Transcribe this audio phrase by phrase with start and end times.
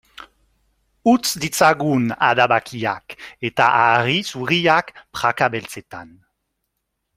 [1.15, 3.15] Utz ditzagun adabakiak
[3.51, 6.13] eta hari zuriak praka beltzetan.